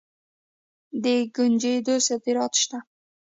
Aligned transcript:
د 1.03 1.05
کنجدو 1.35 1.95
صادرات 2.07 2.53
شته. 2.61 2.77